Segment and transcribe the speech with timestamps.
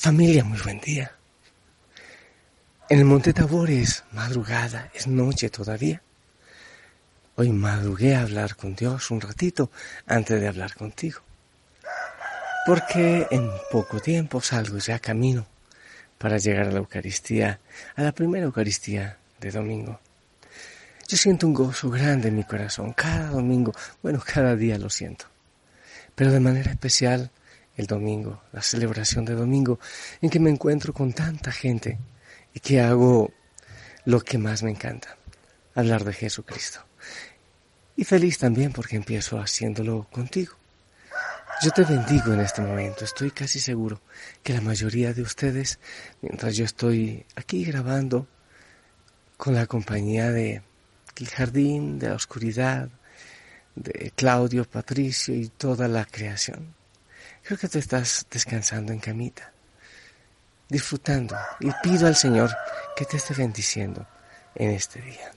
[0.00, 1.10] Familia, muy buen día.
[2.88, 6.00] En el Monte Tabor es madrugada, es noche todavía.
[7.34, 9.72] Hoy madrugué a hablar con Dios un ratito
[10.06, 11.20] antes de hablar contigo.
[12.64, 15.48] Porque en poco tiempo salgo ya camino
[16.16, 17.58] para llegar a la Eucaristía,
[17.96, 19.98] a la primera Eucaristía de domingo.
[21.08, 25.24] Yo siento un gozo grande en mi corazón cada domingo, bueno, cada día lo siento,
[26.14, 27.32] pero de manera especial
[27.78, 29.80] el domingo, la celebración de domingo,
[30.20, 31.98] en que me encuentro con tanta gente
[32.52, 33.32] y que hago
[34.04, 35.16] lo que más me encanta,
[35.74, 36.80] hablar de Jesucristo.
[37.96, 40.54] Y feliz también porque empiezo haciéndolo contigo.
[41.62, 43.04] Yo te bendigo en este momento.
[43.04, 44.00] Estoy casi seguro
[44.42, 45.80] que la mayoría de ustedes,
[46.20, 48.28] mientras yo estoy aquí grabando
[49.36, 50.62] con la compañía de
[51.16, 52.88] el jardín, de la oscuridad,
[53.74, 56.74] de Claudio, Patricio y toda la creación,
[57.48, 59.50] Creo que tú estás descansando en camita,
[60.68, 62.54] disfrutando y pido al Señor
[62.94, 64.06] que te esté bendiciendo
[64.54, 65.32] en este día.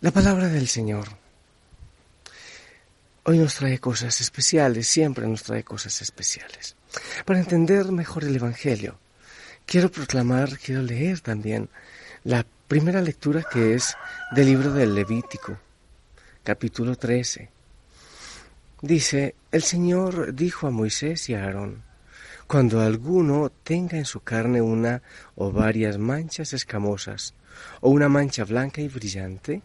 [0.00, 1.08] La palabra del Señor
[3.24, 6.76] hoy nos trae cosas especiales, siempre nos trae cosas especiales.
[7.24, 8.96] Para entender mejor el Evangelio,
[9.66, 11.68] quiero proclamar, quiero leer también
[12.22, 13.96] la primera lectura que es
[14.36, 15.58] del libro del Levítico,
[16.44, 17.53] capítulo 13,
[18.84, 21.82] Dice, el Señor dijo a Moisés y a Aarón,
[22.46, 25.00] cuando alguno tenga en su carne una
[25.36, 27.32] o varias manchas escamosas,
[27.80, 29.62] o una mancha blanca y brillante,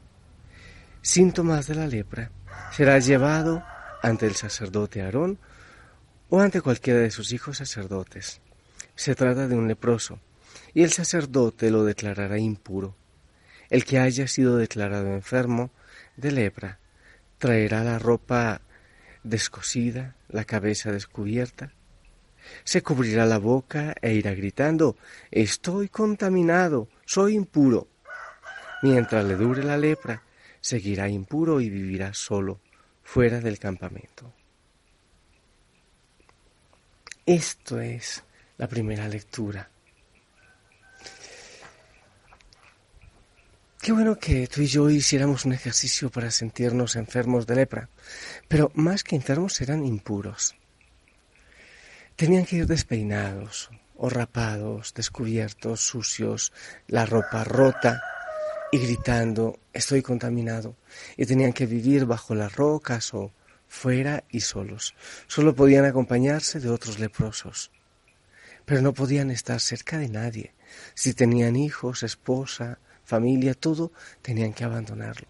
[1.01, 2.31] síntomas de la lepra,
[2.71, 3.61] será llevado
[4.01, 5.37] ante el sacerdote Aarón
[6.29, 8.39] o ante cualquiera de sus hijos sacerdotes.
[8.95, 10.21] Se trata de un leproso,
[10.73, 12.95] y el sacerdote lo declarará impuro.
[13.69, 15.71] El que haya sido declarado enfermo
[16.15, 16.79] de lepra
[17.37, 18.61] traerá la ropa
[19.29, 21.71] descosida, la cabeza descubierta.
[22.63, 24.97] Se cubrirá la boca e irá gritando,
[25.31, 27.87] Estoy contaminado, soy impuro.
[28.81, 30.23] Mientras le dure la lepra,
[30.61, 32.59] seguirá impuro y vivirá solo,
[33.03, 34.33] fuera del campamento.
[37.25, 38.23] Esto es
[38.57, 39.69] la primera lectura
[43.81, 47.89] Qué bueno que tú y yo hiciéramos un ejercicio para sentirnos enfermos de lepra,
[48.49, 50.53] pero más que enfermos eran impuros.
[52.17, 56.51] Tenían que ir despeinados o rapados, descubiertos, sucios,
[56.87, 58.01] la ropa rota
[58.69, 60.75] y gritando, estoy contaminado.
[61.15, 63.31] Y tenían que vivir bajo las rocas o
[63.69, 64.93] fuera y solos.
[65.27, 67.71] Solo podían acompañarse de otros leprosos.
[68.65, 70.53] Pero no podían estar cerca de nadie.
[70.95, 72.79] Si tenían hijos, esposa,
[73.09, 75.27] familia, todo, tenían que abandonarlo.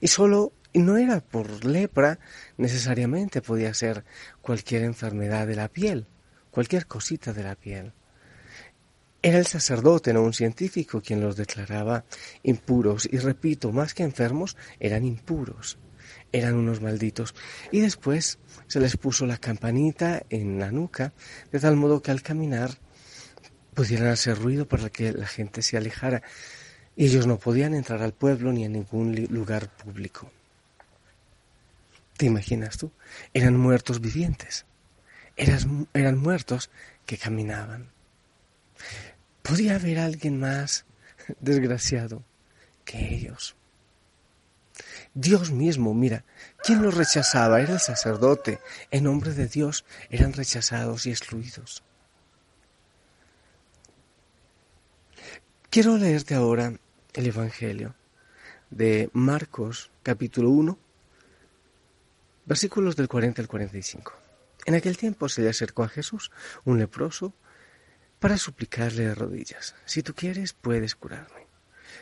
[0.00, 2.18] Y solo, no era por lepra
[2.56, 4.04] necesariamente, podía ser
[4.42, 6.06] cualquier enfermedad de la piel,
[6.50, 7.92] cualquier cosita de la piel.
[9.20, 12.04] Era el sacerdote, no un científico, quien los declaraba
[12.44, 13.08] impuros.
[13.10, 15.78] Y repito, más que enfermos, eran impuros.
[16.30, 17.34] Eran unos malditos.
[17.72, 18.38] Y después
[18.68, 21.14] se les puso la campanita en la nuca,
[21.50, 22.78] de tal modo que al caminar
[23.74, 26.22] pudieran hacer ruido para que la gente se alejara.
[27.00, 30.32] Ellos no podían entrar al pueblo ni a ningún lugar público.
[32.16, 32.90] ¿Te imaginas tú?
[33.32, 34.66] Eran muertos vivientes.
[35.36, 36.70] Eran, eran muertos
[37.06, 37.92] que caminaban.
[39.42, 40.86] ¿Podía haber alguien más
[41.40, 42.24] desgraciado
[42.84, 43.54] que ellos?
[45.14, 46.24] Dios mismo, mira,
[46.64, 47.60] ¿quién los rechazaba?
[47.60, 48.58] Era el sacerdote.
[48.90, 51.84] En nombre de Dios eran rechazados y excluidos.
[55.70, 56.72] Quiero leerte ahora
[57.14, 57.94] el Evangelio
[58.70, 60.78] de Marcos capítulo 1,
[62.46, 64.12] versículos del 40 al 45.
[64.66, 66.30] En aquel tiempo se le acercó a Jesús
[66.64, 67.34] un leproso
[68.18, 71.46] para suplicarle de rodillas, si tú quieres puedes curarme.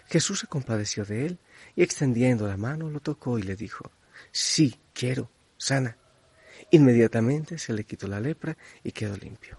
[0.09, 1.38] Jesús se compadeció de él
[1.75, 3.91] y extendiendo la mano lo tocó y le dijo,
[4.33, 5.97] sí, quiero, sana.
[6.71, 9.58] Inmediatamente se le quitó la lepra y quedó limpio.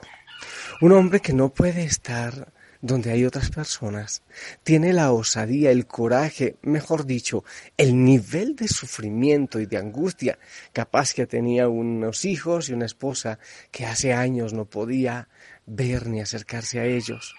[0.81, 2.51] Un hombre que no puede estar
[2.81, 4.23] donde hay otras personas,
[4.63, 7.43] tiene la osadía, el coraje, mejor dicho,
[7.77, 10.39] el nivel de sufrimiento y de angustia,
[10.73, 13.37] capaz que tenía unos hijos y una esposa
[13.69, 15.29] que hace años no podía
[15.67, 17.35] ver ni acercarse a ellos.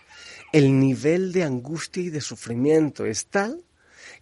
[0.52, 3.64] El nivel de angustia y de sufrimiento es tal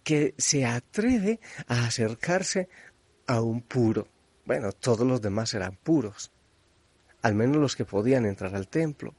[0.03, 2.69] que se atreve a acercarse
[3.27, 4.07] a un puro.
[4.45, 6.31] Bueno, todos los demás eran puros,
[7.21, 9.15] al menos los que podían entrar al templo.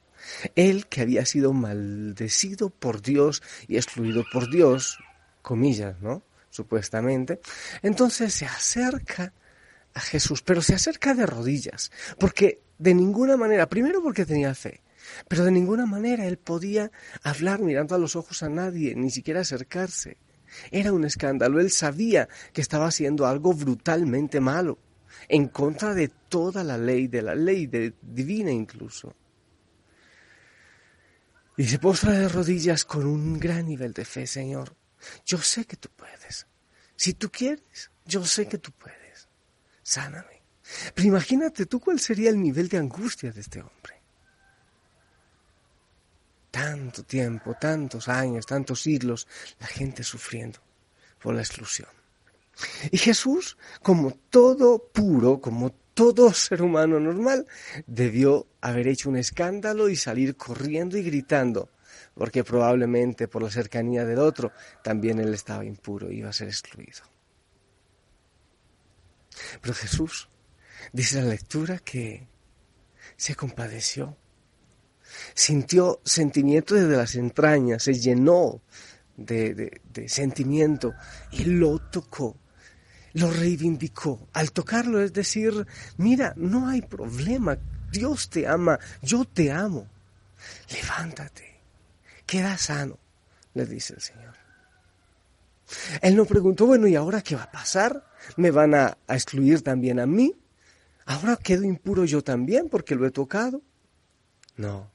[0.55, 4.99] Él que había sido maldecido por Dios y excluido por Dios,
[5.43, 6.23] comillas, ¿no?
[6.51, 7.41] Supuestamente.
[7.83, 9.33] Entonces se acerca
[9.95, 14.81] a Jesús, pero se acerca de rodillas, porque de ninguna manera, primero porque tenía fe,
[15.29, 16.91] pero de ninguna manera él podía
[17.23, 20.17] hablar mirando a los ojos a nadie, ni siquiera acercarse.
[20.71, 24.79] Era un escándalo, él sabía que estaba haciendo algo brutalmente malo,
[25.29, 27.69] en contra de toda la ley, de la ley
[28.01, 29.15] divina incluso.
[31.57, 34.75] Y se postra de rodillas con un gran nivel de fe, Señor.
[35.25, 36.47] Yo sé que tú puedes.
[36.97, 39.29] Si tú quieres, yo sé que tú puedes.
[39.83, 40.43] Sáname.
[40.95, 44.01] Pero imagínate tú cuál sería el nivel de angustia de este hombre.
[46.51, 49.27] Tanto tiempo, tantos años, tantos siglos,
[49.59, 50.61] la gente sufriendo
[51.19, 51.89] por la exclusión.
[52.91, 57.47] Y Jesús, como todo puro, como todo ser humano normal
[57.87, 61.71] debió haber hecho un escándalo y salir corriendo y gritando,
[62.15, 66.49] porque probablemente por la cercanía del otro también él estaba impuro y iba a ser
[66.49, 67.03] excluido.
[69.61, 70.29] Pero Jesús
[70.93, 72.27] dice la lectura que
[73.17, 74.17] se compadeció,
[75.35, 78.63] sintió sentimiento desde las entrañas, se llenó
[79.17, 80.95] de, de sentimiento
[81.31, 82.37] y lo tocó
[83.15, 84.29] lo reivindicó.
[84.33, 85.67] Al tocarlo es decir,
[85.97, 87.59] mira, no hay problema,
[87.91, 89.87] Dios te ama, yo te amo.
[90.71, 91.61] Levántate,
[92.27, 92.99] queda sano,
[93.55, 94.35] le dice el Señor.
[96.01, 98.07] Él no preguntó, bueno, ¿y ahora qué va a pasar?
[98.37, 100.35] ¿Me van a, a excluir también a mí?
[101.07, 103.63] ¿Ahora quedo impuro yo también porque lo he tocado?
[104.57, 104.91] No.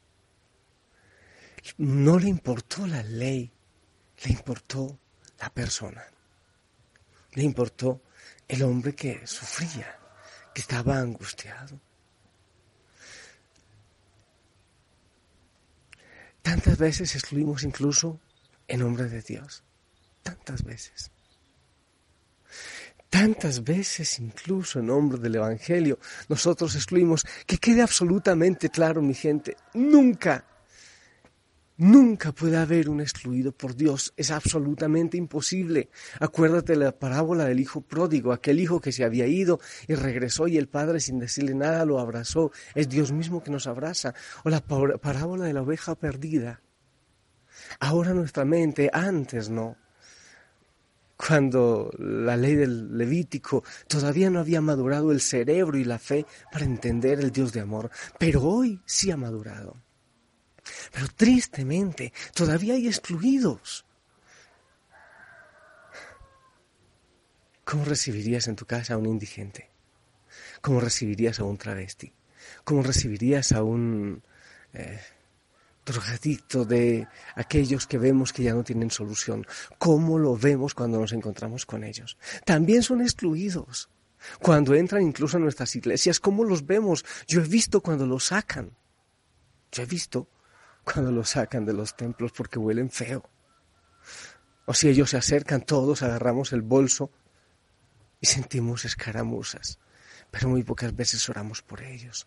[1.77, 3.51] No le importó la ley,
[4.23, 4.99] le importó
[5.39, 6.03] la persona.
[7.33, 8.01] Le importó
[8.47, 9.99] el hombre que sufría,
[10.53, 11.79] que estaba angustiado.
[16.41, 18.19] Tantas veces excluimos incluso
[18.67, 19.63] en nombre de Dios.
[20.23, 21.11] Tantas veces.
[23.09, 27.25] Tantas veces incluso en nombre del Evangelio nosotros excluimos.
[27.45, 30.45] Que quede absolutamente claro, mi gente, nunca
[31.79, 35.89] Nunca puede haber un excluido por Dios, es absolutamente imposible.
[36.19, 40.57] Acuérdate la parábola del hijo pródigo, aquel hijo que se había ido y regresó y
[40.57, 44.15] el padre sin decirle nada lo abrazó, es Dios mismo que nos abraza.
[44.43, 46.61] O la parábola de la oveja perdida.
[47.79, 49.77] Ahora nuestra mente, antes no,
[51.15, 56.65] cuando la ley del Levítico todavía no había madurado el cerebro y la fe para
[56.65, 59.86] entender el Dios de amor, pero hoy sí ha madurado.
[60.91, 63.85] Pero tristemente, todavía hay excluidos.
[67.63, 69.69] ¿Cómo recibirías en tu casa a un indigente?
[70.61, 72.13] ¿Cómo recibirías a un travesti?
[72.63, 74.23] ¿Cómo recibirías a un
[74.73, 75.01] eh,
[75.85, 79.45] drogadicto de aquellos que vemos que ya no tienen solución?
[79.77, 82.17] ¿Cómo lo vemos cuando nos encontramos con ellos?
[82.45, 83.89] También son excluidos.
[84.41, 87.05] Cuando entran incluso a nuestras iglesias, ¿cómo los vemos?
[87.27, 88.71] Yo he visto cuando los sacan.
[89.71, 90.27] Yo he visto
[90.93, 93.29] cuando los sacan de los templos porque huelen feo.
[94.65, 97.11] O si ellos se acercan, todos agarramos el bolso
[98.21, 99.79] y sentimos escaramuzas,
[100.31, 102.25] pero muy pocas veces oramos por ellos.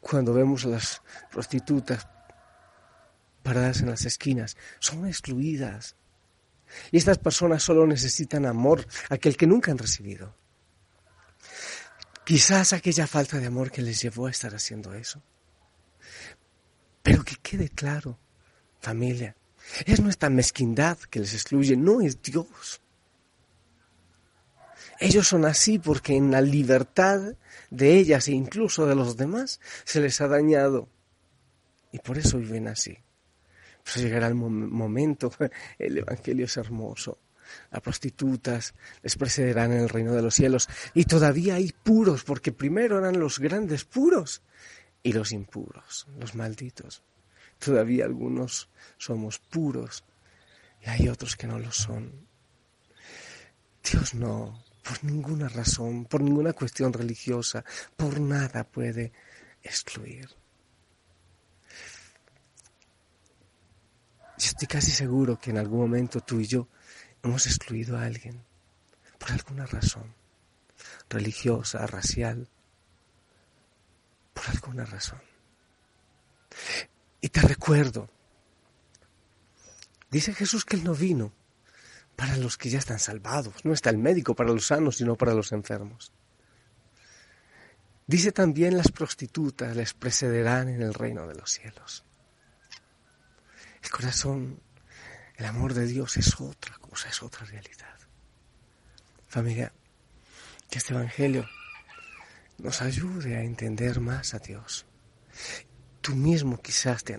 [0.00, 2.08] Cuando vemos a las prostitutas
[3.42, 5.94] paradas en las esquinas, son excluidas.
[6.90, 10.34] Y estas personas solo necesitan amor, aquel que nunca han recibido.
[12.24, 15.22] Quizás aquella falta de amor que les llevó a estar haciendo eso.
[17.10, 18.20] Pero que quede claro,
[18.78, 19.34] familia,
[19.84, 22.80] es nuestra mezquindad que les excluye, no es Dios.
[25.00, 27.34] Ellos son así porque en la libertad
[27.68, 30.88] de ellas e incluso de los demás se les ha dañado.
[31.90, 32.96] Y por eso viven así.
[33.82, 35.32] Pues llegará el momento,
[35.80, 37.18] el Evangelio es hermoso.
[37.72, 40.68] Las prostitutas les precederán en el reino de los cielos.
[40.94, 44.42] Y todavía hay puros, porque primero eran los grandes puros
[45.02, 47.02] y los impuros, los malditos.
[47.58, 50.04] Todavía algunos somos puros
[50.82, 52.26] y hay otros que no lo son.
[53.82, 57.64] Dios no, por ninguna razón, por ninguna cuestión religiosa,
[57.96, 59.12] por nada puede
[59.62, 60.28] excluir.
[64.38, 66.68] Yo estoy casi seguro que en algún momento tú y yo
[67.22, 68.42] hemos excluido a alguien
[69.18, 70.14] por alguna razón,
[71.10, 72.48] religiosa, racial,
[74.50, 75.20] alguna razón.
[77.20, 78.08] Y te recuerdo,
[80.10, 81.32] dice Jesús que Él no vino
[82.16, 85.34] para los que ya están salvados, no está el médico para los sanos, sino para
[85.34, 86.12] los enfermos.
[88.06, 92.04] Dice también las prostitutas les precederán en el reino de los cielos.
[93.82, 94.60] El corazón,
[95.36, 97.98] el amor de Dios es otra cosa, es otra realidad.
[99.28, 99.72] Familia,
[100.68, 101.48] que este Evangelio
[102.60, 104.86] nos ayude a entender más a Dios.
[106.00, 107.14] Tú mismo quizás te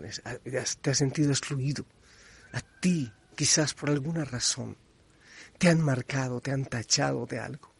[0.57, 1.85] has, sentido excluido.
[2.53, 4.77] A ti, quizás por alguna razón,
[5.57, 7.71] te han marcado, te han tachado de algo.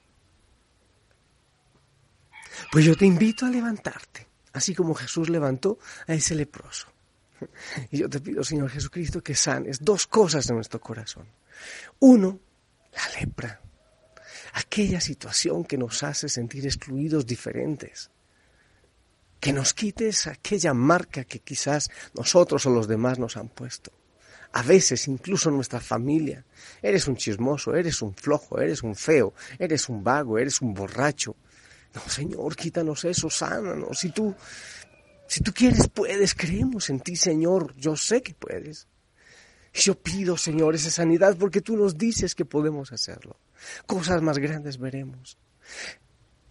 [2.71, 6.87] Pues yo te invito a levantarte, así como Jesús levantó a ese leproso.
[7.89, 11.27] Y yo te pido, Señor Jesucristo, que sanes dos cosas en nuestro corazón.
[11.99, 12.39] Uno,
[12.93, 13.61] la lepra,
[14.53, 18.09] aquella situación que nos hace sentir excluidos, diferentes.
[19.39, 23.91] Que nos quites aquella marca que quizás nosotros o los demás nos han puesto.
[24.53, 26.45] A veces incluso nuestra familia.
[26.81, 31.35] Eres un chismoso, eres un flojo, eres un feo, eres un vago, eres un borracho.
[31.93, 33.99] No, Señor, quítanos eso, sánanos.
[33.99, 34.35] Si tú
[35.31, 38.89] si tú quieres, puedes, creemos en ti, Señor, yo sé que puedes.
[39.73, 43.37] Yo pido, Señor, esa sanidad porque tú nos dices que podemos hacerlo.
[43.85, 45.37] Cosas más grandes veremos.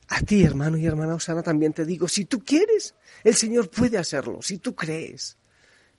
[0.09, 3.99] A ti, hermano y hermana Osana, también te digo, si tú quieres, el Señor puede
[3.99, 4.41] hacerlo.
[4.43, 5.37] Si tú crees,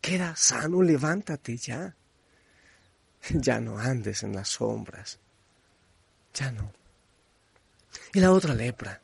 [0.02, 1.96] queda sano, levántate ya.
[3.30, 5.20] Ya no andes en las sombras.
[6.34, 6.74] Ya no.
[8.14, 9.02] Y la otra lepra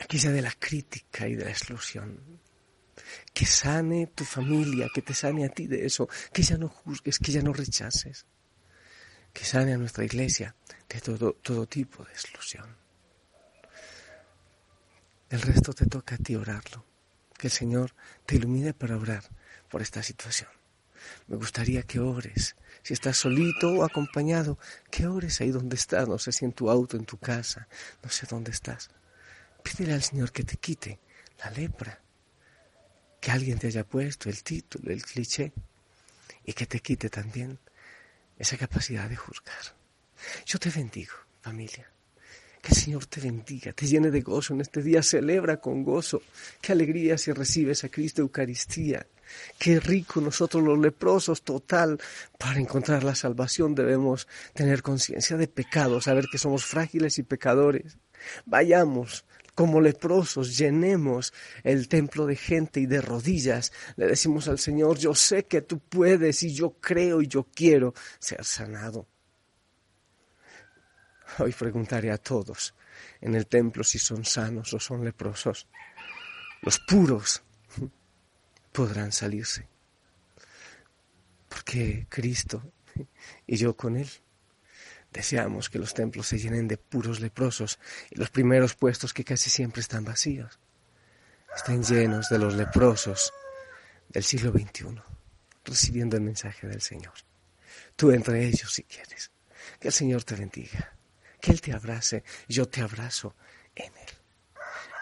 [0.00, 2.18] aquella de la crítica y de la exclusión.
[3.32, 7.18] Que sane tu familia, que te sane a ti de eso, que ya no juzgues,
[7.18, 8.26] que ya no rechaces.
[9.32, 10.54] Que sane a nuestra iglesia
[10.88, 12.76] de todo, todo tipo de exclusión.
[15.30, 16.84] El resto te toca a ti orarlo.
[17.38, 17.94] Que el Señor
[18.26, 19.24] te ilumine para orar
[19.68, 20.50] por esta situación.
[21.26, 22.54] Me gustaría que ores.
[22.82, 24.58] Si estás solito o acompañado,
[24.90, 26.06] que ores ahí donde estás.
[26.06, 27.66] No sé si en tu auto, en tu casa,
[28.02, 28.90] no sé dónde estás
[29.62, 30.98] Pídele al Señor que te quite
[31.38, 32.00] la lepra,
[33.22, 35.52] que alguien te haya puesto el título, el cliché,
[36.44, 37.56] y que te quite también
[38.36, 39.76] esa capacidad de juzgar.
[40.44, 41.88] Yo te bendigo, familia.
[42.60, 46.20] Que el Señor te bendiga, te llene de gozo en este día, celebra con gozo.
[46.60, 49.06] Qué alegría si recibes a Cristo Eucaristía.
[49.56, 52.00] Qué rico nosotros los leprosos, total.
[52.36, 57.98] Para encontrar la salvación debemos tener conciencia de pecado, saber que somos frágiles y pecadores.
[58.46, 59.24] Vayamos
[59.54, 61.32] como leprosos, llenemos
[61.62, 63.72] el templo de gente y de rodillas.
[63.96, 67.94] Le decimos al Señor, yo sé que tú puedes y yo creo y yo quiero
[68.18, 69.06] ser sanado.
[71.38, 72.74] Hoy preguntaré a todos
[73.20, 75.66] en el templo si son sanos o son leprosos.
[76.62, 77.42] Los puros
[78.72, 79.68] podrán salirse.
[81.48, 82.72] Porque Cristo
[83.46, 84.08] y yo con Él
[85.12, 87.78] Deseamos que los templos se llenen de puros leprosos
[88.10, 90.58] y los primeros puestos que casi siempre están vacíos
[91.54, 93.32] estén llenos de los leprosos
[94.08, 95.00] del siglo XXI,
[95.64, 97.14] recibiendo el mensaje del Señor.
[97.96, 99.30] Tú entre ellos si quieres.
[99.78, 100.92] Que el Señor te bendiga,
[101.40, 103.34] que Él te abrace, yo te abrazo
[103.74, 104.14] en Él.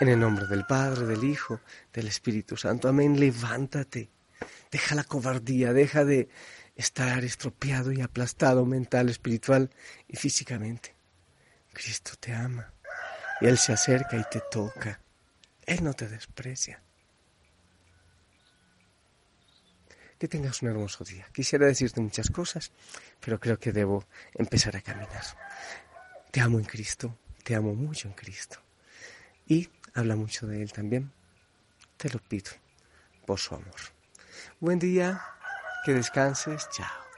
[0.00, 1.60] En el nombre del Padre, del Hijo,
[1.92, 2.88] del Espíritu Santo.
[2.88, 3.18] Amén.
[3.18, 4.10] Levántate.
[4.70, 6.28] Deja la cobardía, deja de
[6.80, 9.70] estar estropeado y aplastado mental, espiritual
[10.08, 10.94] y físicamente.
[11.72, 12.72] Cristo te ama
[13.40, 15.00] y Él se acerca y te toca.
[15.66, 16.82] Él no te desprecia.
[20.18, 21.26] Que tengas un hermoso día.
[21.32, 22.72] Quisiera decirte muchas cosas,
[23.20, 25.24] pero creo que debo empezar a caminar.
[26.30, 28.58] Te amo en Cristo, te amo mucho en Cristo.
[29.46, 31.12] Y habla mucho de Él también.
[31.96, 32.52] Te lo pido
[33.26, 33.80] por su amor.
[34.60, 35.22] Buen día.
[35.84, 36.68] Que descanses.
[36.70, 37.09] Chao.